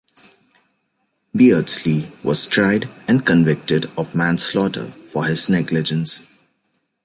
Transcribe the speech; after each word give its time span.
Beardsley 1.31 2.11
was 2.23 2.47
tried 2.47 2.89
and 3.07 3.23
convicted 3.23 3.85
of 3.95 4.15
manslaughter 4.15 4.87
for 5.05 5.25
his 5.25 5.47
negligence. 5.47 6.25